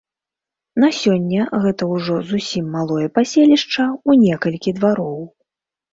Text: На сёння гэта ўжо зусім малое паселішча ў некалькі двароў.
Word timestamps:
На 0.83 0.87
сёння 1.01 1.41
гэта 1.65 1.83
ўжо 1.93 2.15
зусім 2.31 2.65
малое 2.79 3.07
паселішча 3.19 3.85
ў 4.09 4.11
некалькі 4.29 4.69
двароў. 4.81 5.21